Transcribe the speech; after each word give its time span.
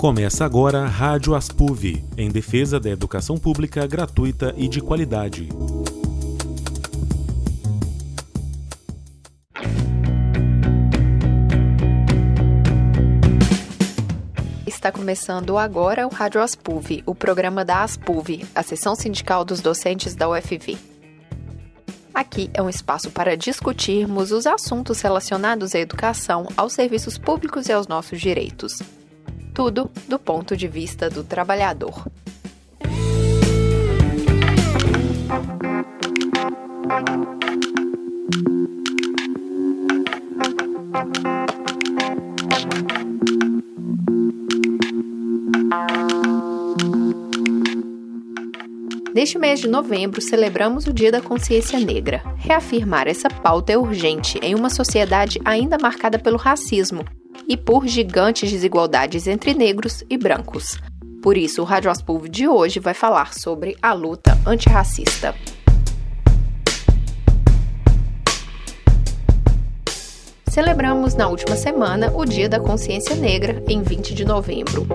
Começa 0.00 0.46
agora 0.46 0.80
a 0.80 0.86
Rádio 0.86 1.34
Aspuv, 1.34 2.02
em 2.16 2.30
defesa 2.30 2.80
da 2.80 2.88
educação 2.88 3.36
pública 3.36 3.86
gratuita 3.86 4.54
e 4.56 4.66
de 4.66 4.80
qualidade. 4.80 5.46
Está 14.66 14.90
começando 14.90 15.58
agora 15.58 16.06
o 16.06 16.10
Rádio 16.10 16.40
Aspuv, 16.40 17.02
o 17.04 17.14
programa 17.14 17.62
da 17.62 17.82
Aspuv, 17.82 18.46
a 18.54 18.62
seção 18.62 18.94
sindical 18.94 19.44
dos 19.44 19.60
docentes 19.60 20.14
da 20.14 20.30
UFV. 20.30 20.78
Aqui 22.14 22.48
é 22.54 22.62
um 22.62 22.70
espaço 22.70 23.10
para 23.10 23.36
discutirmos 23.36 24.32
os 24.32 24.46
assuntos 24.46 25.02
relacionados 25.02 25.74
à 25.74 25.78
educação, 25.78 26.48
aos 26.56 26.72
serviços 26.72 27.18
públicos 27.18 27.68
e 27.68 27.72
aos 27.72 27.86
nossos 27.86 28.18
direitos 28.18 28.78
tudo 29.60 29.90
do 30.08 30.18
ponto 30.18 30.56
de 30.56 30.66
vista 30.66 31.10
do 31.10 31.22
trabalhador. 31.22 32.06
Neste 49.14 49.38
mês 49.38 49.60
de 49.60 49.68
novembro, 49.68 50.22
celebramos 50.22 50.86
o 50.86 50.92
Dia 50.94 51.12
da 51.12 51.20
Consciência 51.20 51.78
Negra. 51.78 52.22
Reafirmar 52.38 53.06
essa 53.06 53.28
pauta 53.28 53.74
é 53.74 53.76
urgente 53.76 54.38
em 54.42 54.54
uma 54.54 54.70
sociedade 54.70 55.38
ainda 55.44 55.76
marcada 55.78 56.18
pelo 56.18 56.38
racismo, 56.38 57.04
e 57.50 57.56
por 57.56 57.84
gigantes 57.88 58.48
desigualdades 58.48 59.26
entre 59.26 59.54
negros 59.54 60.04
e 60.08 60.16
brancos. 60.16 60.78
Por 61.20 61.36
isso, 61.36 61.60
o 61.60 61.64
Rádio 61.64 61.90
Aspulv 61.90 62.28
de 62.28 62.46
hoje 62.46 62.78
vai 62.78 62.94
falar 62.94 63.34
sobre 63.34 63.76
a 63.82 63.92
luta 63.92 64.38
antirracista. 64.46 65.34
Celebramos 70.46 71.16
na 71.16 71.26
última 71.26 71.56
semana 71.56 72.12
o 72.14 72.24
Dia 72.24 72.48
da 72.48 72.60
Consciência 72.60 73.16
Negra, 73.16 73.60
em 73.68 73.82
20 73.82 74.14
de 74.14 74.24
novembro. 74.24 74.86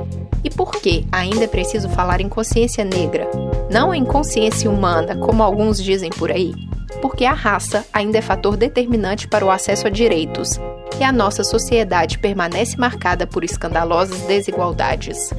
E 0.41 0.49
por 0.49 0.71
que 0.79 1.05
ainda 1.11 1.43
é 1.43 1.47
preciso 1.47 1.89
falar 1.89 2.21
em 2.21 2.29
consciência 2.29 2.85
negra? 2.85 3.29
Não 3.69 3.93
em 3.93 4.05
consciência 4.05 4.71
humana, 4.71 5.17
como 5.17 5.43
alguns 5.43 5.83
dizem 5.83 6.09
por 6.09 6.31
aí? 6.31 6.53
Porque 7.01 7.25
a 7.25 7.33
raça 7.33 7.85
ainda 7.91 8.17
é 8.17 8.21
fator 8.21 8.55
determinante 8.55 9.27
para 9.27 9.45
o 9.45 9.51
acesso 9.51 9.87
a 9.87 9.89
direitos, 9.89 10.57
e 10.99 11.03
a 11.03 11.11
nossa 11.11 11.43
sociedade 11.43 12.17
permanece 12.17 12.77
marcada 12.77 13.27
por 13.27 13.43
escandalosas 13.43 14.21
desigualdades. 14.21 15.33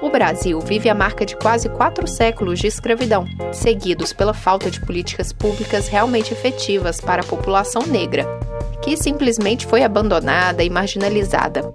O 0.00 0.08
Brasil 0.08 0.60
vive 0.60 0.88
a 0.88 0.94
marca 0.94 1.26
de 1.26 1.36
quase 1.36 1.68
quatro 1.68 2.06
séculos 2.06 2.58
de 2.58 2.66
escravidão, 2.66 3.26
seguidos 3.52 4.12
pela 4.12 4.32
falta 4.32 4.70
de 4.70 4.80
políticas 4.80 5.32
públicas 5.32 5.88
realmente 5.88 6.32
efetivas 6.32 7.00
para 7.00 7.22
a 7.22 7.26
população 7.26 7.82
negra, 7.82 8.26
que 8.82 8.96
simplesmente 8.96 9.66
foi 9.66 9.82
abandonada 9.82 10.62
e 10.62 10.70
marginalizada. 10.70 11.74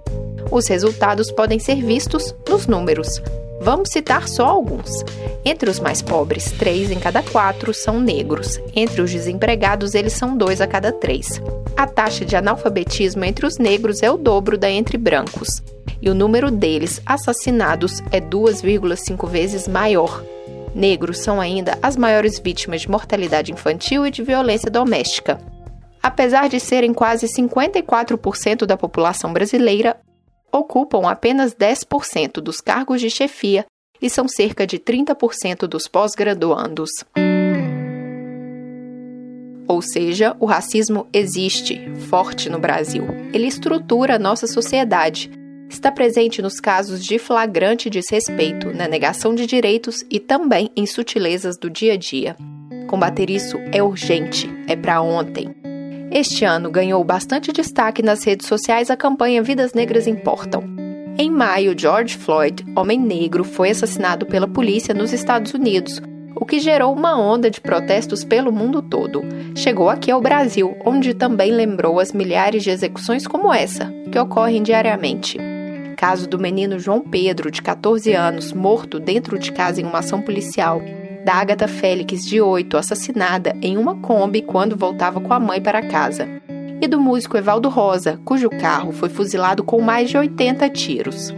Os 0.50 0.66
resultados 0.66 1.30
podem 1.30 1.58
ser 1.58 1.76
vistos 1.76 2.34
nos 2.48 2.66
números. 2.66 3.22
Vamos 3.62 3.90
citar 3.90 4.26
só 4.26 4.46
alguns. 4.46 5.04
Entre 5.44 5.68
os 5.68 5.78
mais 5.78 6.00
pobres, 6.00 6.50
três 6.52 6.90
em 6.90 6.98
cada 6.98 7.22
quatro 7.22 7.74
são 7.74 8.00
negros. 8.00 8.58
Entre 8.74 9.02
os 9.02 9.10
desempregados, 9.10 9.94
eles 9.94 10.14
são 10.14 10.34
dois 10.34 10.62
a 10.62 10.66
cada 10.66 10.90
três. 10.90 11.40
A 11.76 11.86
taxa 11.86 12.24
de 12.24 12.34
analfabetismo 12.34 13.22
entre 13.22 13.44
os 13.44 13.58
negros 13.58 14.02
é 14.02 14.10
o 14.10 14.16
dobro 14.16 14.56
da 14.56 14.70
entre 14.70 14.96
brancos. 14.96 15.62
E 16.00 16.08
o 16.08 16.14
número 16.14 16.50
deles 16.50 17.02
assassinados 17.04 18.00
é 18.10 18.18
2,5 18.18 19.28
vezes 19.28 19.68
maior. 19.68 20.24
Negros 20.74 21.18
são 21.18 21.38
ainda 21.38 21.78
as 21.82 21.96
maiores 21.96 22.38
vítimas 22.38 22.80
de 22.80 22.90
mortalidade 22.90 23.52
infantil 23.52 24.06
e 24.06 24.10
de 24.10 24.22
violência 24.22 24.70
doméstica. 24.70 25.38
Apesar 26.02 26.48
de 26.48 26.58
serem 26.58 26.94
quase 26.94 27.26
54% 27.26 28.64
da 28.64 28.76
população 28.76 29.34
brasileira, 29.34 29.96
ocupam 30.52 31.08
apenas 31.08 31.54
10% 31.54 32.40
dos 32.40 32.60
cargos 32.60 33.00
de 33.00 33.10
chefia 33.10 33.64
e 34.00 34.08
são 34.08 34.26
cerca 34.26 34.66
de 34.66 34.78
30% 34.78 35.66
dos 35.66 35.86
pós-graduandos. 35.86 36.90
Ou 39.68 39.80
seja, 39.80 40.36
o 40.40 40.46
racismo 40.46 41.06
existe, 41.12 41.80
forte 42.08 42.50
no 42.50 42.58
Brasil. 42.58 43.04
Ele 43.32 43.46
estrutura 43.46 44.18
nossa 44.18 44.46
sociedade. 44.46 45.30
Está 45.68 45.92
presente 45.92 46.42
nos 46.42 46.58
casos 46.58 47.04
de 47.04 47.18
flagrante 47.20 47.88
desrespeito, 47.88 48.72
na 48.74 48.88
negação 48.88 49.32
de 49.32 49.46
direitos 49.46 50.04
e 50.10 50.18
também 50.18 50.72
em 50.76 50.86
sutilezas 50.86 51.56
do 51.56 51.70
dia 51.70 51.92
a 51.92 51.96
dia. 51.96 52.36
Combater 52.88 53.30
isso 53.30 53.56
é 53.72 53.80
urgente, 53.80 54.50
é 54.66 54.74
para 54.74 55.00
ontem. 55.00 55.54
Este 56.12 56.44
ano 56.44 56.72
ganhou 56.72 57.04
bastante 57.04 57.52
destaque 57.52 58.02
nas 58.02 58.24
redes 58.24 58.48
sociais 58.48 58.90
a 58.90 58.96
campanha 58.96 59.44
Vidas 59.44 59.74
Negras 59.74 60.08
Importam. 60.08 60.64
Em 61.16 61.30
maio, 61.30 61.72
George 61.78 62.16
Floyd, 62.16 62.66
homem 62.74 62.98
negro, 62.98 63.44
foi 63.44 63.70
assassinado 63.70 64.26
pela 64.26 64.48
polícia 64.48 64.92
nos 64.92 65.12
Estados 65.12 65.54
Unidos, 65.54 66.02
o 66.34 66.44
que 66.44 66.58
gerou 66.58 66.92
uma 66.92 67.16
onda 67.16 67.48
de 67.48 67.60
protestos 67.60 68.24
pelo 68.24 68.50
mundo 68.50 68.82
todo. 68.82 69.22
Chegou 69.54 69.88
aqui 69.88 70.10
ao 70.10 70.20
Brasil, 70.20 70.76
onde 70.84 71.14
também 71.14 71.52
lembrou 71.52 72.00
as 72.00 72.12
milhares 72.12 72.64
de 72.64 72.70
execuções 72.70 73.24
como 73.24 73.54
essa, 73.54 73.92
que 74.10 74.18
ocorrem 74.18 74.64
diariamente. 74.64 75.38
Caso 75.96 76.28
do 76.28 76.40
menino 76.40 76.80
João 76.80 77.02
Pedro, 77.02 77.52
de 77.52 77.62
14 77.62 78.12
anos, 78.14 78.52
morto 78.52 78.98
dentro 78.98 79.38
de 79.38 79.52
casa 79.52 79.80
em 79.80 79.84
uma 79.84 80.00
ação 80.00 80.20
policial, 80.20 80.82
da 81.24 81.34
Agatha 81.34 81.68
Félix, 81.68 82.24
de 82.24 82.40
8, 82.40 82.76
assassinada 82.76 83.54
em 83.60 83.76
uma 83.76 83.96
Kombi 83.96 84.42
quando 84.42 84.76
voltava 84.76 85.20
com 85.20 85.32
a 85.32 85.40
mãe 85.40 85.60
para 85.60 85.82
casa, 85.82 86.28
e 86.80 86.88
do 86.88 87.00
músico 87.00 87.36
Evaldo 87.36 87.68
Rosa, 87.68 88.18
cujo 88.24 88.48
carro 88.48 88.92
foi 88.92 89.08
fuzilado 89.08 89.62
com 89.62 89.80
mais 89.80 90.08
de 90.08 90.16
80 90.16 90.68
tiros. 90.70 91.34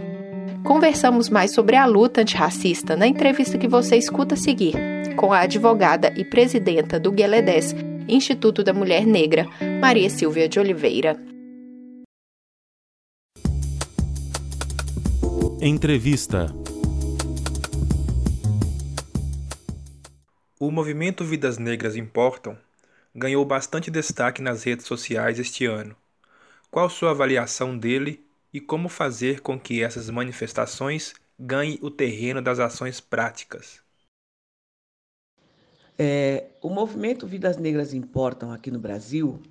Conversamos 0.63 1.29
mais 1.29 1.53
sobre 1.53 1.75
a 1.75 1.85
luta 1.85 2.21
antirracista 2.21 2.95
na 2.95 3.05
entrevista 3.05 3.57
que 3.57 3.67
você 3.67 3.97
escuta 3.97 4.35
a 4.35 4.37
seguir, 4.37 4.75
com 5.17 5.33
a 5.33 5.39
advogada 5.41 6.13
e 6.15 6.23
presidenta 6.23 6.97
do 6.97 7.11
Gueledés, 7.11 7.75
Instituto 8.07 8.63
da 8.63 8.73
Mulher 8.73 9.05
Negra, 9.05 9.45
Maria 9.81 10.09
Silvia 10.09 10.47
de 10.47 10.59
Oliveira. 10.59 11.17
Entrevista 15.61 16.53
O 20.65 20.71
movimento 20.71 21.25
Vidas 21.25 21.57
Negras 21.57 21.97
Importam 21.97 22.57
ganhou 23.13 23.43
bastante 23.43 23.91
destaque 23.91 24.41
nas 24.41 24.63
redes 24.63 24.85
sociais 24.85 25.37
este 25.37 25.65
ano. 25.65 25.93
Qual 26.71 26.89
sua 26.89 27.11
avaliação 27.11 27.77
dele 27.77 28.25
e 28.53 28.61
como 28.61 28.87
fazer 28.87 29.41
com 29.41 29.59
que 29.59 29.83
essas 29.83 30.09
manifestações 30.09 31.15
ganhem 31.37 31.77
o 31.81 31.91
terreno 31.91 32.41
das 32.41 32.59
ações 32.59 33.01
práticas? 33.01 33.81
É, 35.99 36.45
o 36.61 36.69
movimento 36.69 37.27
Vidas 37.27 37.57
Negras 37.57 37.93
Importam 37.93 38.49
aqui 38.49 38.71
no 38.71 38.79
Brasil 38.79 39.41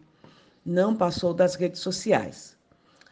não 0.64 0.96
passou 0.96 1.34
das 1.34 1.56
redes 1.56 1.82
sociais. 1.82 2.56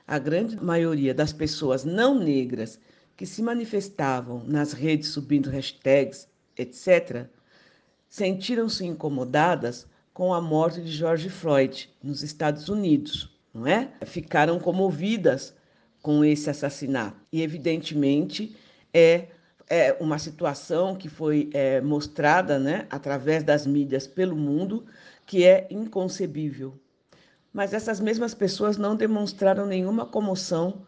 A 0.07 0.19
grande 0.19 0.57
maioria 0.57 1.13
das 1.13 1.35
pessoas 1.35 1.85
não 1.85 2.19
negras 2.19 2.81
que 3.15 3.27
se 3.27 3.43
manifestavam 3.43 4.43
nas 4.45 4.73
redes 4.73 5.11
subindo 5.11 5.51
hashtags, 5.51 6.27
etc., 6.57 7.29
sentiram-se 8.11 8.85
incomodadas 8.85 9.87
com 10.13 10.35
a 10.35 10.41
morte 10.41 10.83
de 10.83 10.91
George 10.91 11.31
Floyd 11.31 11.89
nos 12.03 12.25
Estados 12.25 12.69
Unidos, 12.69 13.31
não 13.55 13.67
é? 13.67 13.89
Ficaram 14.05 14.59
comovidas 14.59 15.55
com 16.03 16.25
esse 16.25 16.51
assassinato. 16.51 17.17
E, 17.33 17.41
evidentemente, 17.41 18.57
é, 18.93 19.29
é 19.69 19.97
uma 20.01 20.19
situação 20.19 20.97
que 20.97 21.09
foi 21.09 21.51
é, 21.55 21.81
mostrada 21.81 22.59
né, 22.59 22.87
através 22.91 23.45
das 23.45 23.65
mídias 23.65 24.09
pelo 24.09 24.35
mundo 24.35 24.85
que 25.25 25.45
é 25.47 25.69
inconcebível. 25.71 26.75
Mas 27.53 27.73
essas 27.73 28.01
mesmas 28.01 28.35
pessoas 28.35 28.77
não 28.77 28.97
demonstraram 28.97 29.67
nenhuma 29.67 30.05
comoção 30.05 30.85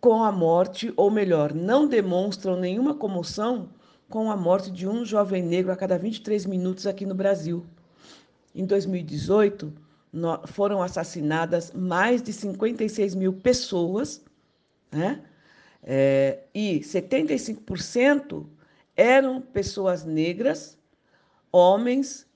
com 0.00 0.22
a 0.22 0.30
morte, 0.30 0.92
ou 0.96 1.10
melhor, 1.10 1.52
não 1.52 1.88
demonstram 1.88 2.56
nenhuma 2.56 2.94
comoção 2.94 3.70
com 4.08 4.30
a 4.30 4.36
morte 4.36 4.70
de 4.70 4.86
um 4.88 5.04
jovem 5.04 5.42
negro 5.42 5.70
a 5.72 5.76
cada 5.76 5.98
23 5.98 6.46
minutos 6.46 6.86
aqui 6.86 7.04
no 7.04 7.14
Brasil. 7.14 7.66
Em 8.54 8.64
2018, 8.64 9.72
foram 10.46 10.82
assassinadas 10.82 11.72
mais 11.72 12.22
de 12.22 12.32
56 12.32 13.14
mil 13.14 13.32
pessoas, 13.34 14.22
né? 14.90 15.22
É, 15.82 16.40
e 16.54 16.80
75% 16.80 18.46
eram 18.96 19.40
pessoas 19.40 20.04
negras, 20.04 20.76
homens, 21.52 22.26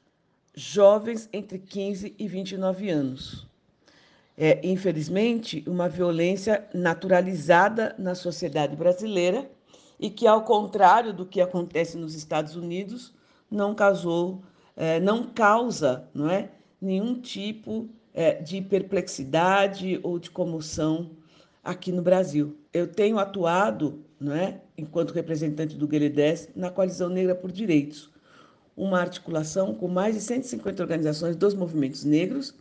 jovens 0.55 1.29
entre 1.33 1.59
15 1.59 2.15
e 2.19 2.29
29 2.29 2.91
anos. 2.91 3.49
é, 4.37 4.61
infelizmente, 4.63 5.63
uma 5.67 5.89
violência 5.89 6.67
naturalizada 6.75 7.95
na 7.99 8.15
sociedade 8.15 8.75
brasileira 8.75 9.51
e 10.03 10.11
que, 10.11 10.27
ao 10.27 10.43
contrário 10.43 11.13
do 11.15 11.25
que 11.25 11.41
acontece 11.41 11.97
nos 11.97 12.17
Estados 12.17 12.57
Unidos, 12.57 13.15
não 13.49 13.73
causou, 13.73 14.43
é, 14.77 14.99
não 14.99 15.29
causa, 15.29 16.09
não 16.13 16.29
é, 16.29 16.51
nenhum 16.81 17.21
tipo 17.21 17.89
é, 18.13 18.35
de 18.35 18.61
perplexidade 18.61 20.01
ou 20.03 20.19
de 20.19 20.29
comoção 20.29 21.13
aqui 21.63 21.93
no 21.93 22.03
Brasil. 22.03 22.59
Eu 22.73 22.89
tenho 22.89 23.17
atuado, 23.17 24.05
não 24.19 24.35
é, 24.35 24.61
enquanto 24.77 25.13
representante 25.13 25.77
do 25.77 25.87
Gueledés, 25.87 26.49
na 26.57 26.69
Coalizão 26.69 27.09
Negra 27.09 27.37
por 27.37 27.53
Direitos, 27.53 28.11
uma 28.77 28.99
articulação 28.99 29.73
com 29.73 29.87
mais 29.87 30.17
de 30.17 30.21
150 30.21 30.83
organizações 30.83 31.37
dos 31.37 31.55
movimentos 31.55 32.03
negros, 32.03 32.53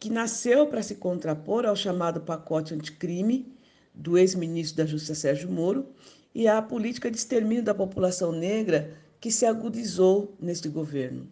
que 0.00 0.08
nasceu 0.08 0.66
para 0.66 0.82
se 0.82 0.94
contrapor 0.94 1.66
ao 1.66 1.76
chamado 1.76 2.22
pacote 2.22 2.72
anticrime 2.72 3.54
do 3.94 4.16
ex-ministro 4.16 4.78
da 4.78 4.86
Justiça 4.86 5.14
Sérgio 5.14 5.50
Moro 5.50 5.86
e 6.34 6.48
à 6.48 6.60
política 6.60 7.10
de 7.10 7.16
extermínio 7.16 7.62
da 7.62 7.74
população 7.74 8.32
negra 8.32 8.92
que 9.20 9.30
se 9.30 9.46
agudizou 9.46 10.34
neste 10.40 10.68
governo. 10.68 11.28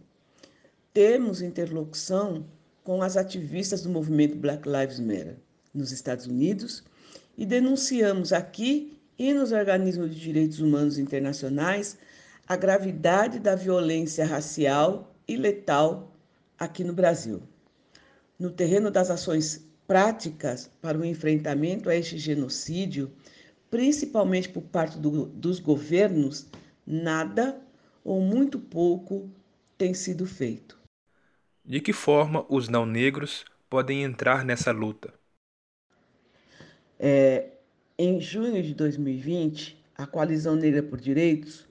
Temos 0.95 1.43
interlocução 1.43 2.45
com 2.85 3.03
as 3.03 3.17
ativistas 3.17 3.83
do 3.83 3.91
movimento 3.91 4.37
Black 4.37 4.69
Lives 4.69 5.01
Matter 5.01 5.37
nos 5.75 5.91
Estados 5.91 6.27
Unidos 6.27 6.85
e 7.37 7.45
denunciamos 7.45 8.33
aqui 8.33 8.97
e 9.19 9.33
nos 9.33 9.53
organismos 9.53 10.15
de 10.15 10.21
direitos 10.21 10.61
humanos 10.61 10.99
internacionais 10.99 11.99
a 12.47 12.57
gravidade 12.57 13.39
da 13.39 13.55
violência 13.55 14.25
racial 14.27 15.15
e 15.27 15.37
letal 15.37 16.13
aqui 16.59 16.85
no 16.85 16.93
Brasil. 16.93 17.43
No 18.39 18.51
terreno 18.51 18.91
das 18.91 19.11
ações 19.11 19.65
práticas 19.87 20.71
para 20.81 20.99
o 20.99 21.05
enfrentamento 21.05 21.89
a 21.89 21.95
este 21.95 22.19
genocídio, 22.19 23.11
principalmente 23.73 24.51
por 24.51 24.65
parte 24.65 24.99
do, 24.99 25.25
dos 25.25 25.59
governos, 25.59 26.47
nada 26.87 27.59
ou 28.05 28.21
muito 28.21 28.59
pouco 28.59 29.31
tem 29.79 29.95
sido 29.95 30.27
feito. 30.27 30.79
De 31.65 31.81
que 31.81 31.91
forma 31.91 32.45
os 32.51 32.69
não 32.69 32.85
negros 32.85 33.47
podem 33.71 34.03
entrar 34.03 34.45
nessa 34.45 34.73
luta? 34.73 35.15
É, 37.01 37.53
em 37.99 38.21
junho 38.21 38.63
de 38.63 38.75
2020, 38.75 39.83
a 39.97 40.07
Coalizão 40.07 40.55
Negra 40.55 40.83
por 40.83 41.01
Direitos 41.01 41.67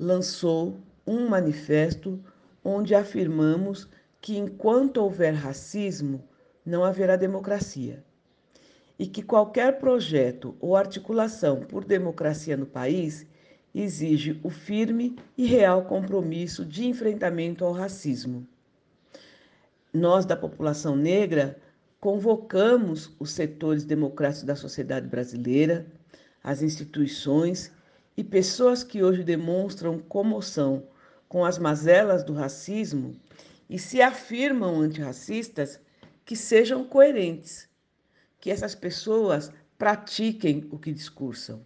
lançou 0.00 0.80
um 1.06 1.28
manifesto 1.28 2.24
onde 2.64 2.94
afirmamos 2.94 3.86
que 4.18 4.38
enquanto 4.38 4.96
houver 4.96 5.34
racismo, 5.34 6.26
não 6.64 6.82
haverá 6.82 7.16
democracia. 7.16 8.02
E 8.98 9.06
que 9.06 9.22
qualquer 9.22 9.78
projeto 9.78 10.54
ou 10.60 10.76
articulação 10.76 11.60
por 11.60 11.84
democracia 11.84 12.56
no 12.56 12.66
país 12.66 13.26
exige 13.74 14.38
o 14.42 14.50
firme 14.50 15.16
e 15.36 15.46
real 15.46 15.84
compromisso 15.84 16.64
de 16.64 16.86
enfrentamento 16.86 17.64
ao 17.64 17.72
racismo. 17.72 18.46
Nós, 19.92 20.24
da 20.24 20.36
população 20.36 20.94
negra, 20.94 21.58
convocamos 22.00 23.10
os 23.18 23.30
setores 23.30 23.84
democráticos 23.84 24.44
da 24.44 24.54
sociedade 24.54 25.08
brasileira, 25.08 25.86
as 26.42 26.62
instituições 26.62 27.72
e 28.16 28.22
pessoas 28.22 28.84
que 28.84 29.02
hoje 29.02 29.24
demonstram 29.24 29.98
comoção 29.98 30.86
com 31.28 31.44
as 31.44 31.58
mazelas 31.58 32.22
do 32.22 32.32
racismo 32.32 33.16
e 33.68 33.78
se 33.78 34.00
afirmam 34.00 34.80
antirracistas 34.80 35.80
que 36.24 36.36
sejam 36.36 36.84
coerentes, 36.84 37.68
que 38.44 38.50
essas 38.50 38.74
pessoas 38.74 39.50
pratiquem 39.78 40.68
o 40.70 40.78
que 40.78 40.92
discursam. 40.92 41.64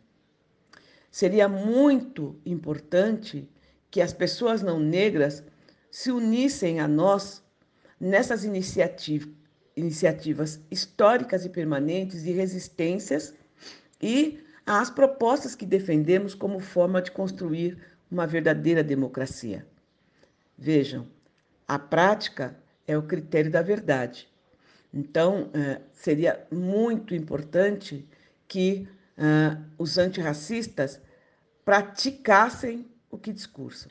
Seria 1.10 1.48
muito 1.48 2.40
importante 2.46 3.48
que 3.90 4.00
as 4.00 4.12
pessoas 4.12 4.62
não 4.62 4.78
negras 4.78 5.42
se 5.90 6.12
unissem 6.12 6.78
a 6.78 6.86
nós 6.86 7.42
nessas 7.98 8.44
iniciativas, 8.44 9.28
iniciativas 9.76 10.60
históricas 10.70 11.44
e 11.44 11.48
permanentes 11.48 12.22
de 12.22 12.30
resistências 12.30 13.34
e 14.00 14.38
às 14.64 14.88
propostas 14.88 15.56
que 15.56 15.66
defendemos 15.66 16.32
como 16.32 16.60
forma 16.60 17.02
de 17.02 17.10
construir 17.10 17.76
uma 18.08 18.25
verdadeira 18.25 18.84
democracia. 18.84 19.66
Vejam, 20.56 21.08
a 21.66 21.76
prática 21.76 22.56
é 22.86 22.96
o 22.96 23.02
critério 23.02 23.50
da 23.50 23.62
verdade. 23.62 24.28
Então, 24.93 25.50
eh, 25.52 25.81
seria 25.93 26.46
muito 26.50 27.14
importante 27.14 28.06
que 28.46 28.88
uh, 29.19 29.62
os 29.76 29.99
antirracistas 29.99 31.00
praticassem 31.64 32.87
o 33.11 33.19
que 33.19 33.32
discursam. 33.32 33.90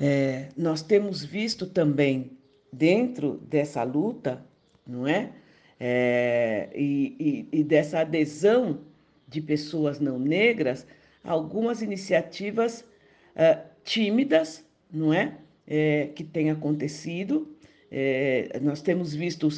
É, 0.00 0.48
nós 0.56 0.80
temos 0.80 1.24
visto 1.24 1.66
também 1.66 2.38
dentro 2.72 3.38
dessa 3.48 3.82
luta, 3.82 4.44
não 4.86 5.06
é? 5.06 5.32
é 5.80 6.70
e, 6.72 7.48
e, 7.52 7.60
e, 7.60 7.64
dessa 7.64 8.00
adesão 8.00 8.80
de 9.26 9.40
pessoas 9.40 9.98
não 9.98 10.20
negras, 10.20 10.86
algumas 11.24 11.82
iniciativas 11.82 12.82
uh, 13.34 13.60
tímidas, 13.82 14.64
não 14.90 15.12
é? 15.12 15.36
é? 15.66 16.10
que 16.14 16.22
têm 16.22 16.50
acontecido. 16.50 17.56
É, 17.90 18.60
nós 18.62 18.80
temos 18.82 19.14
visto 19.14 19.48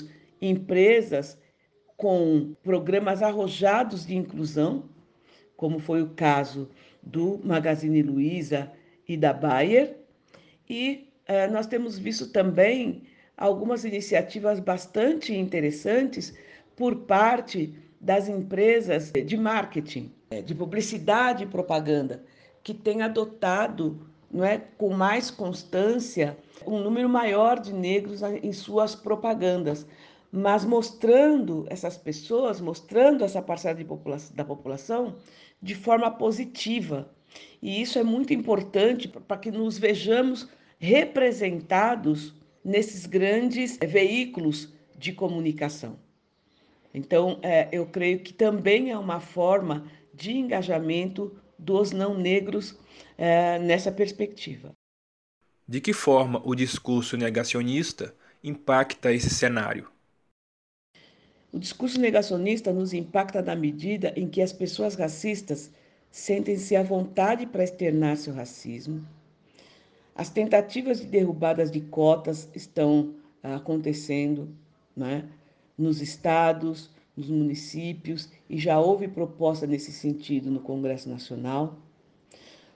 empresas 0.41 1.39
com 1.97 2.55
programas 2.63 3.23
arrojados 3.23 4.07
de 4.07 4.17
inclusão, 4.17 4.89
como 5.57 5.79
foi 5.79 6.03
o 6.03 6.11
caso 6.11 6.71
do 7.03 7.39
Magazine 7.45 8.03
Luiza 8.03 8.73
e 9.07 9.17
da 9.17 9.33
Bayer, 9.33 9.99
e 10.69 11.13
eh, 11.27 11.47
nós 11.49 11.67
temos 11.67 11.99
visto 11.99 12.29
também 12.29 13.03
algumas 13.37 13.85
iniciativas 13.85 14.61
bastante 14.61 15.35
interessantes 15.35 16.35
por 16.77 16.97
parte 17.01 17.75
das 18.01 18.29
empresas 18.29 19.13
de 19.13 19.37
marketing, 19.37 20.11
eh, 20.31 20.41
de 20.41 20.55
publicidade 20.55 21.45
e 21.45 21.47
propaganda, 21.47 22.25
que 22.63 22.73
têm 22.73 23.03
adotado 23.03 24.11
não 24.31 24.45
é, 24.45 24.59
com 24.79 24.91
mais 24.91 25.31
constância 25.31 26.39
um 26.67 26.79
número 26.79 27.09
maior 27.09 27.59
de 27.59 27.73
negros 27.73 28.23
em 28.23 28.53
suas 28.53 28.95
propagandas, 28.95 29.87
mas 30.33 30.65
mostrando 30.65 31.67
essas 31.69 31.97
pessoas, 31.97 32.61
mostrando 32.61 33.25
essa 33.25 33.43
parcela 33.43 33.85
população, 33.85 34.37
da 34.37 34.45
população 34.45 35.17
de 35.61 35.75
forma 35.75 36.11
positiva. 36.11 37.11
E 37.61 37.81
isso 37.81 37.99
é 37.99 38.03
muito 38.03 38.33
importante 38.33 39.09
para 39.09 39.37
que 39.37 39.51
nos 39.51 39.79
vejamos 39.79 40.49
representados 40.79 42.35
nesses 42.65 43.07
grandes 43.07 43.79
veículos 43.79 44.73
de 44.97 45.13
comunicação. 45.13 45.99
Então, 46.93 47.39
é, 47.43 47.69
eu 47.73 47.87
creio 47.87 48.21
que 48.21 48.33
também 48.33 48.91
é 48.91 48.99
uma 48.99 49.21
forma 49.21 49.87
de 50.13 50.33
engajamento 50.33 51.37
dos 51.59 51.93
não 51.93 52.17
negros 52.17 52.77
é, 53.17 53.59
nessa 53.59 53.93
perspectiva. 53.93 54.73
De 55.69 55.81
que 55.81 55.93
forma 55.93 56.43
o 56.45 56.55
discurso 56.55 57.17
negacionista 57.17 58.15
impacta 58.43 59.13
esse 59.13 59.31
cenário? 59.31 59.89
O 61.53 61.59
discurso 61.59 62.01
negacionista 62.01 62.73
nos 62.73 62.93
impacta 62.93 63.43
na 63.43 63.57
medida 63.57 64.13
em 64.17 64.29
que 64.29 64.41
as 64.41 64.53
pessoas 64.53 64.95
racistas 64.95 65.71
sentem-se 66.11 66.77
à 66.77 66.83
vontade 66.83 67.47
para 67.47 67.65
externar 67.65 68.17
seu 68.17 68.33
racismo. 68.33 69.05
As 70.15 70.29
tentativas 70.29 71.01
de 71.01 71.07
derrubadas 71.07 71.71
de 71.71 71.81
cotas 71.81 72.49
estão 72.55 73.15
ah, 73.43 73.57
acontecendo 73.57 74.55
né, 74.97 75.25
nos 75.77 76.01
estados, 76.01 76.91
nos 77.17 77.29
municípios, 77.29 78.29
e 78.49 78.59
já 78.59 78.79
houve 78.79 79.09
proposta 79.09 79.67
nesse 79.67 79.93
sentido 79.93 80.51
no 80.51 80.61
Congresso 80.61 81.09
Nacional. 81.09 81.79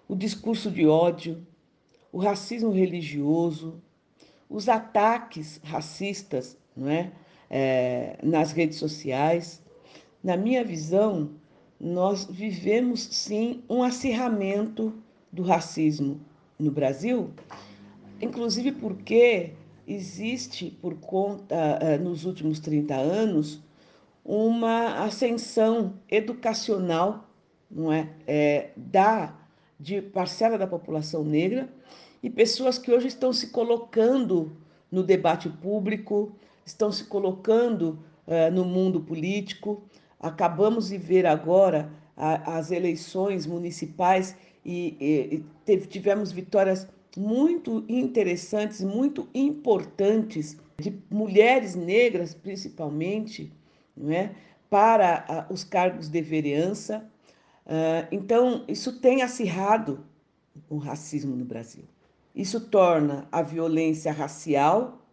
O 0.08 0.16
discurso 0.16 0.70
de 0.70 0.86
ódio, 0.86 1.46
o 2.10 2.18
racismo 2.18 2.70
religioso, 2.70 3.80
os 4.48 4.68
ataques 4.68 5.60
racistas, 5.62 6.56
não 6.76 6.88
é? 6.88 7.12
É, 7.56 8.18
nas 8.20 8.50
redes 8.50 8.78
sociais. 8.78 9.62
Na 10.24 10.36
minha 10.36 10.64
visão, 10.64 11.30
nós 11.78 12.24
vivemos 12.28 13.00
sim 13.12 13.62
um 13.70 13.84
acirramento 13.84 14.92
do 15.30 15.44
racismo 15.44 16.20
no 16.58 16.72
Brasil, 16.72 17.30
inclusive 18.20 18.72
porque 18.72 19.52
existe, 19.86 20.76
por 20.82 20.96
conta, 20.96 21.54
é, 21.80 21.96
nos 21.96 22.24
últimos 22.24 22.58
30 22.58 22.92
anos, 22.96 23.62
uma 24.24 25.04
ascensão 25.04 25.94
educacional 26.10 27.30
não 27.70 27.92
é, 27.92 28.08
é 28.26 28.70
da 28.76 29.32
de 29.78 30.00
parcela 30.00 30.56
da 30.56 30.66
população 30.66 31.24
negra 31.24 31.68
e 32.22 32.30
pessoas 32.30 32.78
que 32.78 32.90
hoje 32.90 33.08
estão 33.08 33.32
se 33.32 33.48
colocando 33.48 34.56
no 34.90 35.02
debate 35.02 35.48
público, 35.48 36.34
estão 36.64 36.90
se 36.90 37.04
colocando 37.04 37.98
uh, 38.26 38.52
no 38.52 38.64
mundo 38.64 39.00
político. 39.00 39.82
Acabamos 40.20 40.88
de 40.88 40.98
ver 40.98 41.26
agora 41.26 41.90
a, 42.16 42.58
as 42.58 42.70
eleições 42.70 43.46
municipais 43.46 44.36
e, 44.64 44.96
e, 45.66 45.72
e 45.72 45.78
tivemos 45.86 46.32
vitórias 46.32 46.88
muito 47.16 47.84
interessantes, 47.88 48.82
muito 48.82 49.28
importantes 49.34 50.56
de 50.78 50.98
mulheres 51.10 51.74
negras, 51.74 52.34
principalmente, 52.34 53.52
não 53.96 54.12
é? 54.12 54.34
para 54.68 55.46
os 55.50 55.62
cargos 55.62 56.08
de 56.08 56.20
vereança. 56.20 57.08
Ah, 57.66 58.08
então, 58.10 58.64
isso 58.66 59.00
tem 59.00 59.22
acirrado 59.22 60.04
o 60.68 60.78
racismo 60.78 61.36
no 61.36 61.44
Brasil. 61.44 61.84
Isso 62.34 62.60
torna 62.60 63.28
a 63.30 63.42
violência 63.42 64.12
racial, 64.12 65.03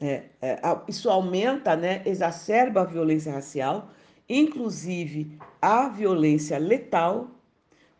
é, 0.00 0.24
é, 0.40 0.60
isso 0.88 1.10
aumenta, 1.10 1.76
né, 1.76 2.02
exacerba 2.06 2.80
a 2.80 2.84
violência 2.84 3.32
racial, 3.32 3.90
inclusive 4.28 5.38
a 5.60 5.88
violência 5.88 6.58
letal, 6.58 7.28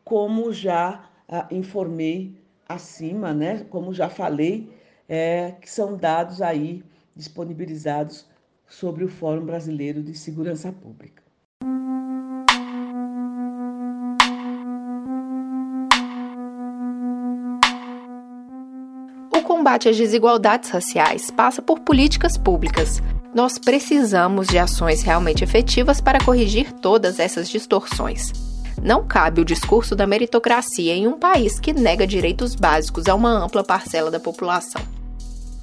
como 0.02 0.52
já 0.52 1.10
ah, 1.28 1.46
informei 1.50 2.34
acima, 2.68 3.34
né, 3.34 3.64
como 3.70 3.92
já 3.92 4.08
falei, 4.08 4.72
é, 5.08 5.52
que 5.60 5.70
são 5.70 5.96
dados 5.96 6.40
aí 6.40 6.82
disponibilizados 7.14 8.26
sobre 8.66 9.04
o 9.04 9.08
Fórum 9.08 9.44
Brasileiro 9.44 10.02
de 10.02 10.14
Segurança 10.14 10.72
Pública. 10.72 11.29
Combate 19.60 19.90
às 19.90 19.96
desigualdades 19.98 20.70
raciais 20.70 21.30
passa 21.30 21.60
por 21.60 21.80
políticas 21.80 22.38
públicas. 22.38 23.02
Nós 23.34 23.58
precisamos 23.58 24.46
de 24.46 24.58
ações 24.58 25.02
realmente 25.02 25.44
efetivas 25.44 26.00
para 26.00 26.24
corrigir 26.24 26.72
todas 26.72 27.20
essas 27.20 27.46
distorções. 27.46 28.32
Não 28.82 29.06
cabe 29.06 29.42
o 29.42 29.44
discurso 29.44 29.94
da 29.94 30.06
meritocracia 30.06 30.94
em 30.94 31.06
um 31.06 31.18
país 31.18 31.60
que 31.60 31.74
nega 31.74 32.06
direitos 32.06 32.54
básicos 32.54 33.06
a 33.06 33.14
uma 33.14 33.28
ampla 33.28 33.62
parcela 33.62 34.10
da 34.10 34.18
população. 34.18 34.80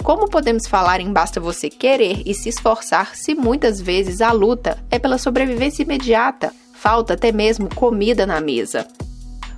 Como 0.03 0.29
podemos 0.29 0.67
falar 0.67 1.01
em 1.01 1.11
basta 1.11 1.39
você 1.39 1.67
querer 1.67 2.21
e 2.23 2.35
se 2.35 2.49
esforçar 2.49 3.15
se 3.15 3.33
muitas 3.33 3.81
vezes 3.81 4.21
a 4.21 4.31
luta 4.31 4.77
é 4.91 4.99
pela 4.99 5.17
sobrevivência 5.17 5.81
imediata? 5.81 6.53
Falta 6.71 7.15
até 7.15 7.31
mesmo 7.31 7.67
comida 7.73 8.27
na 8.27 8.39
mesa. 8.39 8.85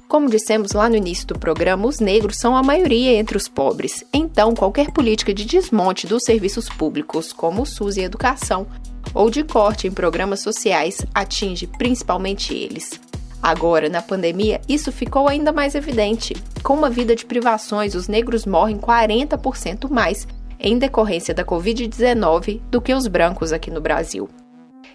Como 0.10 0.28
dissemos 0.28 0.72
lá 0.72 0.90
no 0.90 0.96
início 0.96 1.28
do 1.28 1.38
programa, 1.38 1.86
os 1.86 2.00
negros 2.00 2.38
são 2.38 2.58
a 2.58 2.64
maioria 2.64 3.14
entre 3.14 3.38
os 3.38 3.48
pobres. 3.48 4.04
Então, 4.12 4.56
qualquer 4.56 4.90
política 4.90 5.32
de 5.32 5.46
desmonte 5.46 6.08
dos 6.08 6.24
serviços 6.24 6.68
públicos, 6.68 7.32
como 7.32 7.62
o 7.62 7.66
SUS 7.66 7.96
e 7.96 8.02
educação, 8.02 8.66
ou 9.14 9.30
de 9.30 9.44
corte 9.44 9.86
em 9.86 9.92
programas 9.92 10.40
sociais, 10.40 11.06
atinge 11.14 11.68
principalmente 11.68 12.56
eles. 12.56 13.00
Agora, 13.40 13.88
na 13.88 14.02
pandemia, 14.02 14.60
isso 14.68 14.92
ficou 14.92 15.28
ainda 15.28 15.52
mais 15.52 15.76
evidente. 15.76 16.36
Com 16.64 16.74
uma 16.74 16.90
vida 16.90 17.16
de 17.16 17.24
privações, 17.24 17.94
os 17.94 18.08
negros 18.08 18.48
morrem 18.48 18.80
40% 18.80 19.92
mais 19.92 20.28
em 20.60 20.80
decorrência 20.80 21.36
da 21.36 21.46
Covid-19 21.46 22.62
do 22.72 22.82
que 22.82 22.96
os 22.96 23.06
brancos 23.06 23.54
aqui 23.54 23.70
no 23.70 23.80
Brasil. 23.80 24.28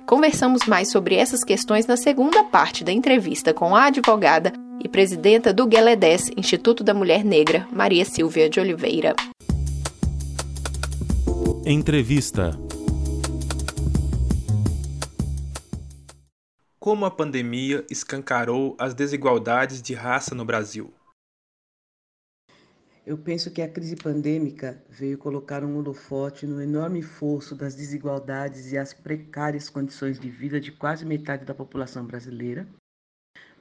Conversamos 0.05 0.67
mais 0.67 0.91
sobre 0.91 1.15
essas 1.15 1.45
questões 1.45 1.87
na 1.87 1.97
segunda 1.97 2.43
parte 2.43 2.83
da 2.83 2.91
entrevista 2.91 3.55
com 3.55 3.77
a 3.77 3.85
advogada 3.85 4.53
e 4.83 4.89
presidenta 4.89 5.53
do 5.53 5.67
Gueledés, 5.67 6.31
Instituto 6.37 6.83
da 6.83 6.95
Mulher 6.95 7.25
Negra, 7.25 7.69
Maria 7.73 8.05
Silvia 8.05 8.49
de 8.49 8.61
Oliveira. 8.61 9.15
Entrevista 11.67 12.59
Como 16.85 17.07
a 17.07 17.11
pandemia 17.11 17.83
escancarou 17.91 18.77
as 18.79 18.93
desigualdades 18.93 19.81
de 19.81 19.95
raça 19.95 20.35
no 20.35 20.45
Brasil? 20.45 20.93
Eu 23.07 23.17
penso 23.17 23.51
que 23.51 23.63
a 23.63 23.69
crise 23.69 23.97
pandêmica 23.97 24.83
veio 24.91 25.17
colocar 25.17 25.65
um 25.65 25.77
holofote 25.77 26.47
no 26.47 26.61
enorme 26.61 27.01
fosso 27.03 27.55
das 27.55 27.75
desigualdades 27.75 28.73
e 28.73 28.77
as 28.77 28.93
precárias 28.95 29.71
condições 29.71 30.19
de 30.19 30.29
vida 30.29 30.61
de 30.61 30.73
quase 30.73 31.07
metade 31.07 31.45
da 31.47 31.55
população 31.55 32.05
brasileira, 32.07 32.69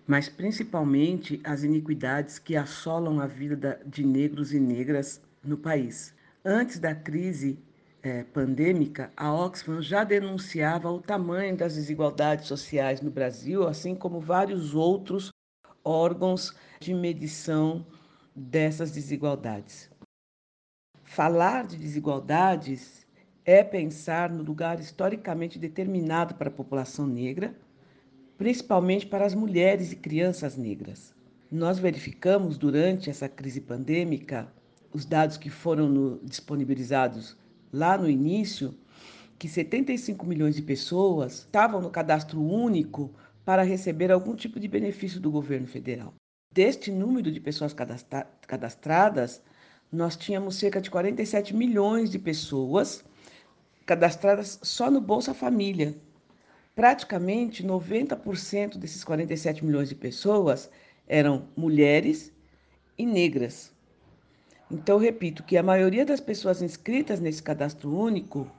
mas 0.05 0.27
principalmente 0.27 1.39
as 1.43 1.63
iniquidades 1.63 2.39
que 2.39 2.55
assolam 2.55 3.19
a 3.19 3.27
vida 3.27 3.81
de 3.85 4.05
negros 4.05 4.53
e 4.53 4.59
negras 4.59 5.21
no 5.43 5.57
país. 5.57 6.13
Antes 6.43 6.79
da 6.79 6.93
crise 6.93 7.57
é, 8.01 8.23
pandêmica, 8.23 9.11
a 9.15 9.33
Oxfam 9.33 9.81
já 9.81 10.03
denunciava 10.03 10.91
o 10.91 11.01
tamanho 11.01 11.55
das 11.55 11.75
desigualdades 11.75 12.47
sociais 12.47 12.99
no 13.01 13.09
Brasil, 13.09 13.65
assim 13.65 13.95
como 13.95 14.19
vários 14.19 14.75
outros 14.75 15.31
órgãos 15.83 16.53
de 16.79 16.93
medição 16.93 17.85
dessas 18.35 18.91
desigualdades. 18.91 19.89
Falar 21.03 21.65
de 21.65 21.77
desigualdades 21.77 23.05
é 23.45 23.63
pensar 23.63 24.29
no 24.29 24.43
lugar 24.43 24.79
historicamente 24.79 25.59
determinado 25.59 26.35
para 26.35 26.49
a 26.49 26.53
população 26.53 27.05
negra, 27.05 27.55
principalmente 28.43 29.05
para 29.05 29.25
as 29.25 29.33
mulheres 29.33 29.93
e 29.93 29.95
crianças 29.95 30.57
negras. 30.57 31.15
Nós 31.49 31.79
verificamos 31.79 32.57
durante 32.57 33.09
essa 33.09 33.29
crise 33.29 33.61
pandêmica, 33.61 34.51
os 34.91 35.05
dados 35.05 35.37
que 35.37 35.49
foram 35.49 35.87
no, 35.87 36.19
disponibilizados 36.21 37.37
lá 37.71 37.97
no 37.97 38.09
início, 38.09 38.75
que 39.39 39.47
75 39.47 40.25
milhões 40.25 40.57
de 40.57 40.61
pessoas 40.61 41.35
estavam 41.35 41.81
no 41.81 41.89
cadastro 41.89 42.41
único 42.41 43.13
para 43.45 43.63
receber 43.63 44.11
algum 44.11 44.35
tipo 44.35 44.59
de 44.59 44.67
benefício 44.67 45.21
do 45.21 45.31
governo 45.31 45.65
federal. 45.65 46.13
Deste 46.53 46.91
número 46.91 47.31
de 47.31 47.39
pessoas 47.39 47.73
cadastradas, 48.45 49.41
nós 49.89 50.17
tínhamos 50.17 50.55
cerca 50.57 50.81
de 50.81 50.91
47 50.91 51.55
milhões 51.55 52.11
de 52.11 52.19
pessoas 52.19 53.05
cadastradas 53.85 54.59
só 54.61 54.91
no 54.91 54.99
Bolsa 54.99 55.33
Família. 55.33 55.95
Praticamente 56.75 57.63
90% 57.63 58.77
desses 58.77 59.03
47 59.03 59.63
milhões 59.63 59.89
de 59.89 59.95
pessoas 59.95 60.69
eram 61.07 61.47
mulheres 61.55 62.31
e 62.97 63.05
negras. 63.05 63.71
Então, 64.71 64.97
repito 64.97 65.43
que 65.43 65.55
a 65.55 65.61
maioria 65.63 66.05
das 66.05 66.19
pessoas 66.19 66.61
inscritas 66.61 67.19
nesse 67.19 67.43
cadastro 67.43 67.95
único 67.95 68.49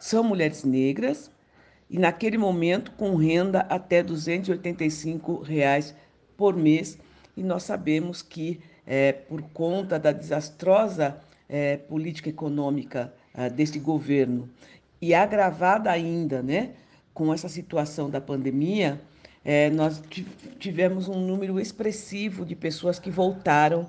são 0.00 0.24
mulheres 0.24 0.64
negras 0.64 1.30
e, 1.90 1.98
naquele 1.98 2.38
momento, 2.38 2.90
com 2.92 3.16
renda 3.16 3.60
até 3.68 4.02
285 4.02 5.42
reais 5.42 5.94
por 6.36 6.56
mês 6.56 6.98
e 7.36 7.42
nós 7.42 7.64
sabemos 7.64 8.22
que, 8.22 8.60
é, 8.86 9.12
por 9.12 9.42
conta 9.52 9.98
da 9.98 10.10
desastrosa 10.10 11.20
é, 11.48 11.76
política 11.76 12.30
econômica 12.30 13.12
é, 13.34 13.50
deste 13.50 13.78
governo 13.78 14.48
e 15.00 15.14
agravada 15.14 15.90
ainda 15.90 16.42
né, 16.42 16.70
com 17.14 17.32
essa 17.32 17.48
situação 17.48 18.08
da 18.08 18.20
pandemia, 18.20 19.00
é, 19.44 19.70
nós 19.70 20.02
tivemos 20.58 21.08
um 21.08 21.20
número 21.20 21.58
expressivo 21.58 22.44
de 22.44 22.54
pessoas 22.54 22.98
que 22.98 23.10
voltaram 23.10 23.88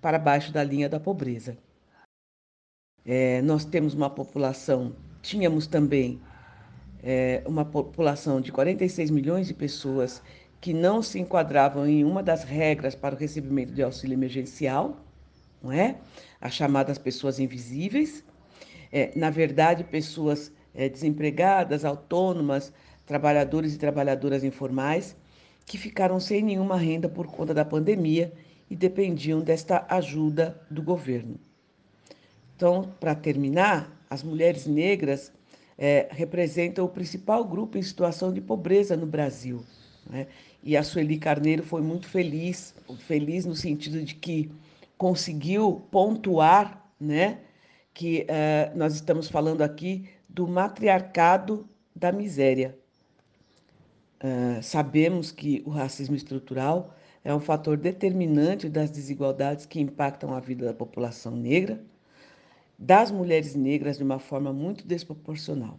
para 0.00 0.18
baixo 0.18 0.52
da 0.52 0.62
linha 0.62 0.88
da 0.88 1.00
pobreza. 1.00 1.56
É, 3.04 3.40
nós 3.42 3.64
temos 3.64 3.94
uma 3.94 4.10
população, 4.10 4.94
tínhamos 5.22 5.66
também 5.66 6.20
é, 7.02 7.42
uma 7.46 7.64
população 7.64 8.40
de 8.40 8.52
46 8.52 9.10
milhões 9.10 9.46
de 9.46 9.54
pessoas 9.54 10.22
que 10.60 10.74
não 10.74 11.02
se 11.02 11.18
enquadravam 11.18 11.86
em 11.86 12.04
uma 12.04 12.22
das 12.22 12.44
regras 12.44 12.94
para 12.94 13.14
o 13.14 13.18
recebimento 13.18 13.72
de 13.72 13.82
auxílio 13.82 14.14
emergencial, 14.14 14.96
não 15.62 15.72
é? 15.72 15.96
As 16.38 16.54
chamadas 16.54 16.98
pessoas 16.98 17.38
invisíveis. 17.38 18.22
É, 18.92 19.12
na 19.16 19.30
verdade, 19.30 19.84
pessoas 19.84 20.52
é, 20.74 20.88
desempregadas, 20.88 21.84
autônomas, 21.84 22.72
trabalhadores 23.06 23.74
e 23.74 23.78
trabalhadoras 23.78 24.44
informais, 24.44 25.16
que 25.66 25.78
ficaram 25.78 26.18
sem 26.20 26.42
nenhuma 26.42 26.76
renda 26.76 27.08
por 27.08 27.26
conta 27.26 27.52
da 27.54 27.64
pandemia 27.64 28.32
e 28.68 28.76
dependiam 28.76 29.40
desta 29.40 29.84
ajuda 29.88 30.60
do 30.70 30.82
governo. 30.82 31.36
Então, 32.56 32.92
para 33.00 33.14
terminar, 33.14 33.90
as 34.08 34.22
mulheres 34.22 34.66
negras 34.66 35.32
é, 35.78 36.08
representam 36.10 36.84
o 36.84 36.88
principal 36.88 37.44
grupo 37.44 37.78
em 37.78 37.82
situação 37.82 38.32
de 38.32 38.40
pobreza 38.40 38.96
no 38.96 39.06
Brasil. 39.06 39.64
Né? 40.08 40.26
E 40.62 40.76
a 40.76 40.82
Sueli 40.82 41.18
Carneiro 41.18 41.62
foi 41.62 41.80
muito 41.80 42.06
feliz, 42.06 42.74
feliz 43.06 43.46
no 43.46 43.54
sentido 43.54 44.02
de 44.02 44.14
que 44.14 44.50
conseguiu 44.98 45.82
pontuar, 45.90 46.86
né, 47.00 47.38
que 47.94 48.26
uh, 48.28 48.76
nós 48.76 48.94
estamos 48.94 49.30
falando 49.30 49.62
aqui 49.62 50.06
do 50.32 50.46
matriarcado 50.46 51.68
da 51.94 52.12
miséria. 52.12 52.78
Uh, 54.22 54.62
sabemos 54.62 55.32
que 55.32 55.62
o 55.66 55.70
racismo 55.70 56.14
estrutural 56.14 56.94
é 57.24 57.34
um 57.34 57.40
fator 57.40 57.76
determinante 57.76 58.68
das 58.68 58.90
desigualdades 58.90 59.66
que 59.66 59.80
impactam 59.80 60.34
a 60.34 60.40
vida 60.40 60.64
da 60.64 60.74
população 60.74 61.34
negra, 61.34 61.82
das 62.78 63.10
mulheres 63.10 63.54
negras 63.54 63.98
de 63.98 64.04
uma 64.04 64.18
forma 64.18 64.52
muito 64.52 64.86
desproporcional. 64.86 65.78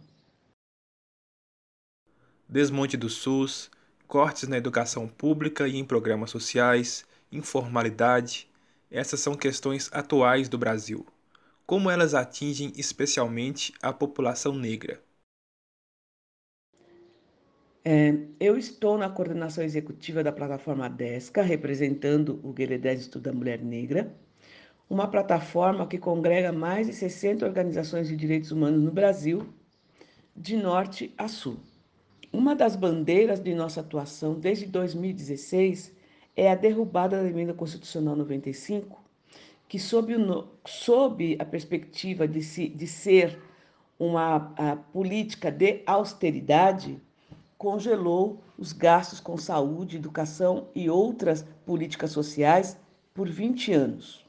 desmonte 2.48 2.98
do 2.98 3.08
SUS, 3.08 3.70
cortes 4.06 4.46
na 4.46 4.58
educação 4.58 5.08
pública 5.08 5.66
e 5.66 5.78
em 5.78 5.84
programas 5.84 6.30
sociais, 6.30 7.06
informalidade, 7.30 8.46
essas 8.90 9.20
são 9.20 9.34
questões 9.34 9.88
atuais 9.90 10.50
do 10.50 10.58
Brasil. 10.58 11.06
Como 11.66 11.90
elas 11.90 12.14
atingem 12.14 12.72
especialmente 12.76 13.72
a 13.82 13.92
população 13.92 14.54
negra? 14.54 15.02
É, 17.84 18.16
eu 18.38 18.56
estou 18.56 18.96
na 18.96 19.10
coordenação 19.10 19.64
executiva 19.64 20.22
da 20.22 20.30
plataforma 20.32 20.88
DESCA, 20.88 21.42
representando 21.42 22.40
o 22.44 22.52
Guerreiro 22.52 22.88
Estudo 22.88 23.24
da 23.24 23.32
Mulher 23.32 23.60
Negra, 23.60 24.14
uma 24.88 25.08
plataforma 25.08 25.86
que 25.86 25.98
congrega 25.98 26.52
mais 26.52 26.86
de 26.86 26.92
60 26.92 27.44
organizações 27.44 28.08
de 28.08 28.16
direitos 28.16 28.52
humanos 28.52 28.80
no 28.82 28.92
Brasil, 28.92 29.52
de 30.36 30.56
norte 30.56 31.12
a 31.18 31.28
sul. 31.28 31.58
Uma 32.32 32.54
das 32.54 32.76
bandeiras 32.76 33.40
de 33.40 33.54
nossa 33.54 33.80
atuação 33.80 34.34
desde 34.38 34.66
2016 34.66 35.92
é 36.36 36.50
a 36.50 36.54
derrubada 36.54 37.22
da 37.22 37.28
Emenda 37.28 37.54
Constitucional 37.54 38.16
95, 38.16 39.01
que, 39.72 39.78
sob, 39.78 40.14
o, 40.14 40.48
sob 40.66 41.34
a 41.38 41.46
perspectiva 41.46 42.28
de, 42.28 42.68
de 42.68 42.86
ser 42.86 43.40
uma 43.98 44.52
política 44.92 45.50
de 45.50 45.82
austeridade, 45.86 47.00
congelou 47.56 48.42
os 48.58 48.74
gastos 48.74 49.18
com 49.18 49.38
saúde, 49.38 49.96
educação 49.96 50.68
e 50.74 50.90
outras 50.90 51.46
políticas 51.64 52.10
sociais 52.10 52.76
por 53.14 53.26
20 53.30 53.72
anos. 53.72 54.26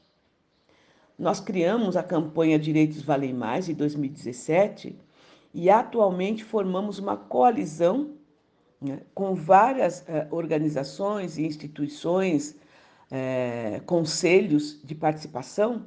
Nós 1.18 1.40
criamos 1.40 1.94
a 1.94 2.02
campanha 2.02 2.58
Direitos 2.58 3.02
Valem 3.02 3.34
Mais 3.34 3.68
em 3.68 3.74
2017 3.74 4.98
e 5.52 5.68
atualmente 5.68 6.42
formamos 6.42 6.98
uma 6.98 7.18
coalizão 7.18 8.12
né, 8.80 9.00
com 9.14 9.34
várias 9.34 10.08
eh, 10.08 10.26
organizações 10.30 11.36
e 11.36 11.44
instituições, 11.44 12.56
eh, 13.16 13.80
conselhos 13.86 14.80
de 14.82 14.92
participação 14.92 15.84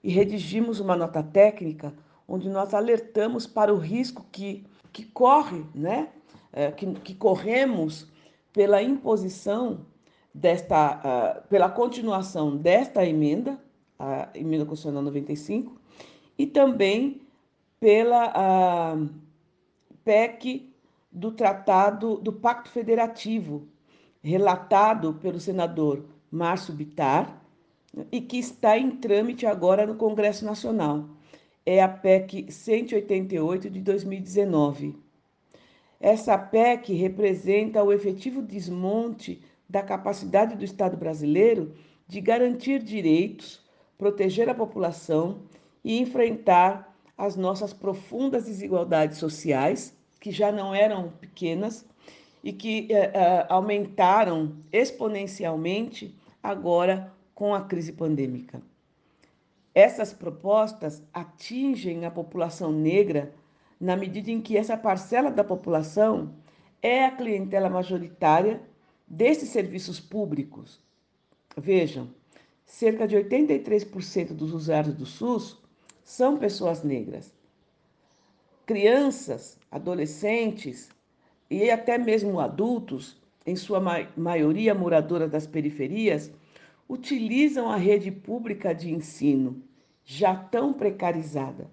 e 0.00 0.12
redigimos 0.12 0.78
uma 0.78 0.94
nota 0.94 1.20
técnica 1.20 1.92
onde 2.28 2.48
nós 2.48 2.72
alertamos 2.72 3.48
para 3.48 3.74
o 3.74 3.78
risco 3.78 4.24
que, 4.30 4.64
que 4.92 5.04
corre, 5.06 5.64
né, 5.74 6.08
é, 6.52 6.70
que, 6.70 6.86
que, 7.00 7.16
corremos 7.16 8.06
pela 8.52 8.80
imposição 8.80 9.86
desta, 10.32 11.42
uh, 11.42 11.48
pela 11.48 11.68
continuação 11.68 12.56
desta 12.56 13.04
emenda, 13.04 13.58
a 13.98 14.28
emenda 14.32 14.64
constitucional 14.64 15.02
95, 15.02 15.76
e 16.38 16.46
também 16.46 17.22
pela 17.80 18.94
uh, 18.94 19.10
PEC 20.04 20.72
do 21.10 21.32
Tratado 21.32 22.18
do 22.18 22.32
Pacto 22.32 22.70
Federativo, 22.70 23.66
relatado 24.22 25.14
pelo 25.14 25.40
senador 25.40 26.04
Márcio 26.30 26.74
Bitar, 26.74 27.42
e 28.12 28.20
que 28.20 28.38
está 28.38 28.76
em 28.78 28.90
trâmite 28.90 29.46
agora 29.46 29.86
no 29.86 29.94
Congresso 29.94 30.44
Nacional. 30.44 31.08
É 31.64 31.82
a 31.82 31.88
PEC 31.88 32.52
188 32.52 33.70
de 33.70 33.80
2019. 33.80 34.96
Essa 36.00 36.36
PEC 36.36 36.92
representa 36.92 37.82
o 37.82 37.92
efetivo 37.92 38.42
desmonte 38.42 39.42
da 39.68 39.82
capacidade 39.82 40.54
do 40.54 40.64
Estado 40.64 40.96
brasileiro 40.96 41.74
de 42.06 42.20
garantir 42.20 42.82
direitos, 42.82 43.64
proteger 43.98 44.48
a 44.48 44.54
população 44.54 45.40
e 45.82 45.98
enfrentar 45.98 46.94
as 47.16 47.34
nossas 47.34 47.72
profundas 47.72 48.44
desigualdades 48.44 49.18
sociais, 49.18 49.96
que 50.20 50.30
já 50.30 50.52
não 50.52 50.74
eram 50.74 51.10
pequenas 51.20 51.86
e 52.46 52.52
que 52.52 52.86
eh, 52.92 53.10
eh, 53.12 53.46
aumentaram 53.48 54.54
exponencialmente 54.72 56.16
agora 56.40 57.12
com 57.34 57.52
a 57.52 57.62
crise 57.62 57.92
pandêmica. 57.92 58.62
Essas 59.74 60.12
propostas 60.12 61.02
atingem 61.12 62.04
a 62.04 62.10
população 62.10 62.70
negra 62.70 63.34
na 63.80 63.96
medida 63.96 64.30
em 64.30 64.40
que 64.40 64.56
essa 64.56 64.76
parcela 64.76 65.28
da 65.28 65.42
população 65.42 66.36
é 66.80 67.06
a 67.06 67.10
clientela 67.10 67.68
majoritária 67.68 68.62
desses 69.08 69.48
serviços 69.48 69.98
públicos. 69.98 70.80
Vejam, 71.56 72.14
cerca 72.64 73.08
de 73.08 73.16
83% 73.16 74.28
dos 74.28 74.54
usuários 74.54 74.94
do 74.94 75.04
SUS 75.04 75.60
são 76.04 76.36
pessoas 76.36 76.84
negras. 76.84 77.34
Crianças, 78.64 79.58
adolescentes 79.68 80.94
e 81.50 81.70
até 81.70 81.96
mesmo 81.96 82.40
adultos, 82.40 83.16
em 83.44 83.54
sua 83.54 83.80
maioria 84.16 84.74
moradoras 84.74 85.30
das 85.30 85.46
periferias, 85.46 86.32
utilizam 86.88 87.70
a 87.70 87.76
rede 87.76 88.10
pública 88.10 88.74
de 88.74 88.92
ensino, 88.92 89.62
já 90.04 90.34
tão 90.34 90.72
precarizada. 90.72 91.70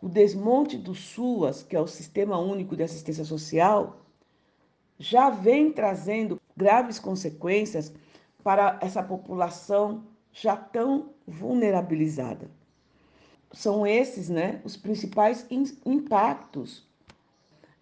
O 0.00 0.08
desmonte 0.08 0.78
do 0.78 0.94
SUAS, 0.94 1.62
que 1.62 1.76
é 1.76 1.80
o 1.80 1.86
Sistema 1.86 2.38
Único 2.38 2.76
de 2.76 2.82
Assistência 2.82 3.24
Social, 3.24 4.00
já 4.98 5.30
vem 5.30 5.72
trazendo 5.72 6.40
graves 6.56 6.98
consequências 6.98 7.92
para 8.42 8.78
essa 8.80 9.02
população 9.02 10.04
já 10.32 10.56
tão 10.56 11.10
vulnerabilizada. 11.26 12.50
São 13.52 13.86
esses, 13.86 14.28
né, 14.28 14.60
os 14.64 14.76
principais 14.76 15.46
impactos 15.84 16.88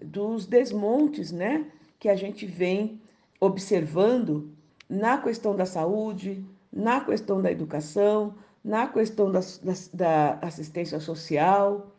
dos 0.03 0.47
desmontes, 0.47 1.33
né, 1.33 1.71
que 1.99 2.09
a 2.09 2.17
gente 2.17 2.47
vem 2.47 3.01
observando 3.41 4.53
na 4.89 5.19
questão 5.19 5.55
da 5.55 5.67
saúde, 5.67 6.45
na 6.73 7.01
questão 7.01 7.43
da 7.43 7.51
educação, 7.51 8.35
na 8.65 8.87
questão 8.87 9.31
da, 9.31 9.41
da, 9.41 9.73
da 9.93 10.39
assistência 10.47 11.01
social, 11.01 11.95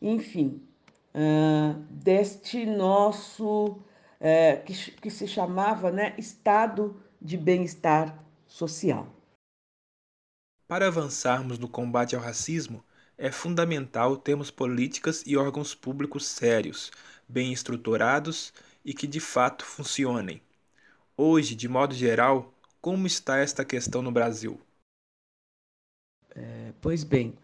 enfim, 0.00 0.62
uh, 1.14 1.78
deste 1.90 2.66
nosso, 2.66 3.66
uh, 3.66 4.64
que, 4.64 4.90
que 4.92 5.10
se 5.10 5.26
chamava 5.26 5.90
né, 5.90 6.14
estado 6.18 7.00
de 7.20 7.36
bem-estar 7.36 8.18
social. 8.46 9.06
Para 10.66 10.88
avançarmos 10.88 11.58
no 11.58 11.68
combate 11.68 12.16
ao 12.16 12.22
racismo, 12.22 12.82
é 13.16 13.30
fundamental 13.30 14.16
termos 14.16 14.50
políticas 14.50 15.22
e 15.26 15.36
órgãos 15.36 15.74
públicos 15.74 16.26
sérios, 16.26 16.90
bem 17.28 17.52
estruturados 17.52 18.52
e 18.84 18.92
que 18.92 19.06
de 19.06 19.20
fato 19.20 19.64
funcionem. 19.64 20.42
Hoje, 21.16 21.54
de 21.54 21.68
modo 21.68 21.94
geral, 21.94 22.52
como 22.80 23.06
está 23.06 23.38
esta 23.38 23.64
questão 23.64 24.02
no 24.02 24.10
Brasil? 24.10 24.60
É, 26.34 26.72
pois 26.80 27.04
bem, 27.04 27.34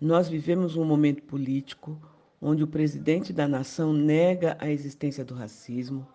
nós 0.00 0.28
vivemos 0.28 0.76
um 0.76 0.84
momento 0.84 1.22
político 1.24 2.00
onde 2.40 2.62
o 2.62 2.68
presidente 2.68 3.32
da 3.32 3.48
nação 3.48 3.92
nega 3.92 4.56
a 4.60 4.70
existência 4.70 5.24
do 5.24 5.34
racismo, 5.34 6.06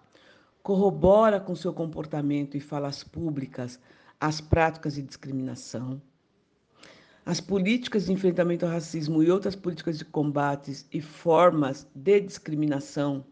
corrobora 0.61 1.39
com 1.39 1.53
seu 1.55 1.73
comportamento 1.73 2.55
e 2.55 2.61
falas 2.61 3.03
públicas 3.03 3.79
as 4.19 4.39
práticas 4.39 4.95
de 4.95 5.01
discriminação. 5.01 6.01
As 7.25 7.39
políticas 7.39 8.05
de 8.05 8.11
enfrentamento 8.11 8.65
ao 8.65 8.71
racismo 8.71 9.23
e 9.23 9.31
outras 9.31 9.55
políticas 9.55 9.97
de 9.97 10.03
combates 10.03 10.85
e 10.91 10.99
formas 10.99 11.87
de 11.95 12.19
discriminação, 12.19 13.23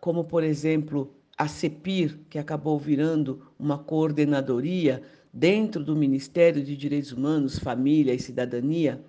como, 0.00 0.24
por 0.24 0.42
exemplo, 0.42 1.14
a 1.38 1.46
CEPIR, 1.46 2.18
que 2.28 2.38
acabou 2.38 2.76
virando 2.76 3.46
uma 3.56 3.78
coordenadoria 3.78 5.02
dentro 5.32 5.84
do 5.84 5.94
Ministério 5.94 6.62
de 6.62 6.76
Direitos 6.76 7.12
Humanos, 7.12 7.58
Família 7.58 8.12
e 8.12 8.18
Cidadania, 8.18 9.00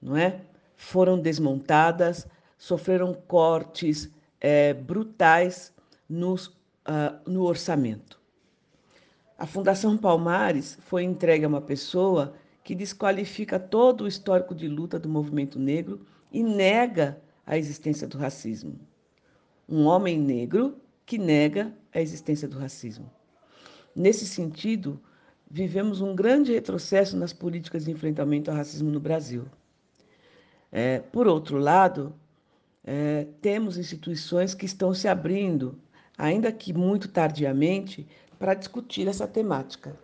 não 0.00 0.16
é? 0.16 0.40
Foram 0.74 1.18
desmontadas, 1.18 2.26
sofreram 2.56 3.12
cortes 3.12 4.10
é, 4.40 4.72
brutais 4.72 5.74
nos, 6.08 6.46
uh, 6.46 7.20
no 7.26 7.42
orçamento. 7.42 8.18
A 9.36 9.46
Fundação 9.46 9.96
Palmares 9.96 10.78
foi 10.80 11.04
entregue 11.04 11.44
a 11.44 11.48
uma 11.48 11.60
pessoa 11.60 12.34
que 12.68 12.74
desqualifica 12.74 13.58
todo 13.58 14.04
o 14.04 14.06
histórico 14.06 14.54
de 14.54 14.68
luta 14.68 14.98
do 14.98 15.08
movimento 15.08 15.58
negro 15.58 16.04
e 16.30 16.42
nega 16.42 17.18
a 17.46 17.56
existência 17.56 18.06
do 18.06 18.18
racismo. 18.18 18.78
Um 19.66 19.86
homem 19.86 20.18
negro 20.18 20.76
que 21.06 21.16
nega 21.16 21.72
a 21.94 21.98
existência 21.98 22.46
do 22.46 22.58
racismo. 22.58 23.10
Nesse 23.96 24.26
sentido, 24.26 25.00
vivemos 25.50 26.02
um 26.02 26.14
grande 26.14 26.52
retrocesso 26.52 27.16
nas 27.16 27.32
políticas 27.32 27.86
de 27.86 27.90
enfrentamento 27.90 28.50
ao 28.50 28.56
racismo 28.58 28.90
no 28.90 29.00
Brasil. 29.00 29.46
É, 30.70 30.98
por 30.98 31.26
outro 31.26 31.56
lado, 31.56 32.14
é, 32.84 33.26
temos 33.40 33.78
instituições 33.78 34.52
que 34.52 34.66
estão 34.66 34.92
se 34.92 35.08
abrindo, 35.08 35.74
ainda 36.18 36.52
que 36.52 36.74
muito 36.74 37.08
tardiamente, 37.08 38.06
para 38.38 38.52
discutir 38.52 39.08
essa 39.08 39.26
temática. 39.26 39.98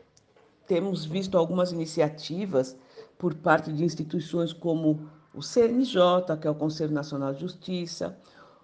Temos 0.67 1.05
visto 1.05 1.37
algumas 1.37 1.73
iniciativas 1.73 2.77
por 3.19 3.35
parte 3.35 3.73
de 3.73 3.85
instituições 3.85 4.53
como 4.53 5.09
o 5.35 5.43
CNJ, 5.43 6.37
que 6.41 6.47
é 6.47 6.51
o 6.51 6.55
Conselho 6.55 6.93
Nacional 6.93 7.35
de 7.35 7.41
Justiça, 7.41 8.17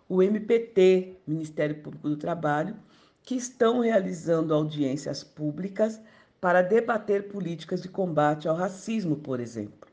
o 0.08 0.22
MPT, 0.22 1.18
Ministério 1.26 1.76
Público 1.82 2.08
do 2.08 2.16
Trabalho, 2.16 2.76
que 3.22 3.34
estão 3.34 3.80
realizando 3.80 4.54
audiências 4.54 5.22
públicas 5.22 6.00
para 6.40 6.62
debater 6.62 7.28
políticas 7.28 7.82
de 7.82 7.88
combate 7.88 8.48
ao 8.48 8.56
racismo, 8.56 9.16
por 9.16 9.40
exemplo. 9.40 9.88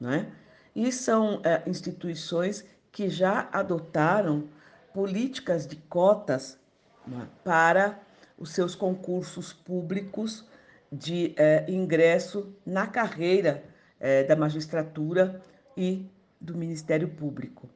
Né? 0.00 0.32
E 0.74 0.92
são 0.92 1.40
é, 1.42 1.62
instituições 1.66 2.64
que 2.92 3.08
já 3.08 3.48
adotaram 3.52 4.48
políticas 4.94 5.66
de 5.66 5.76
cotas 5.76 6.58
né, 7.06 7.28
para 7.44 8.00
os 8.38 8.50
seus 8.50 8.74
concursos 8.74 9.52
públicos 9.52 10.44
de 10.92 11.34
é, 11.36 11.64
ingresso 11.68 12.54
na 12.66 12.86
carreira 12.86 13.64
é, 13.98 14.24
da 14.24 14.34
magistratura 14.34 15.40
e 15.76 16.06
do 16.40 16.56
Ministério 16.56 17.08
Público. 17.08 17.68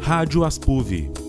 Rádio 0.00 0.44
Aspuv 0.44 1.25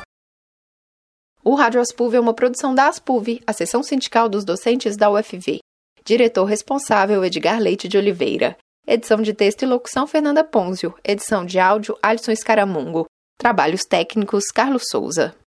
O 1.43 1.55
Rádio 1.55 1.81
Aspuv 1.81 2.13
é 2.13 2.19
uma 2.19 2.35
produção 2.35 2.75
da 2.75 2.87
Aspuv, 2.87 3.41
a 3.47 3.51
seção 3.51 3.81
sindical 3.81 4.29
dos 4.29 4.45
docentes 4.45 4.95
da 4.95 5.09
UFV. 5.09 5.57
Diretor 6.05 6.45
responsável 6.45 7.25
Edgar 7.25 7.59
Leite 7.59 7.87
de 7.87 7.97
Oliveira. 7.97 8.55
Edição 8.85 9.19
de 9.23 9.33
texto 9.33 9.63
e 9.63 9.65
locução 9.65 10.05
Fernanda 10.05 10.43
Ponzio. 10.43 10.93
Edição 11.03 11.43
de 11.43 11.57
áudio 11.57 11.97
Alisson 12.03 12.31
Escaramungo. 12.31 13.07
Trabalhos 13.39 13.81
técnicos 13.85 14.51
Carlos 14.53 14.83
Souza. 14.91 15.33